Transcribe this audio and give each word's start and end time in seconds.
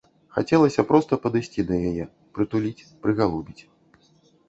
Хацелася 0.37 0.85
проста 0.91 1.19
падысці 1.27 1.67
да 1.69 1.75
яе, 1.91 2.09
прытуліць, 2.39 2.87
прыгалубіць. 3.07 3.59